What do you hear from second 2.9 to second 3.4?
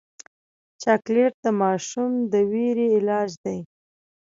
علاج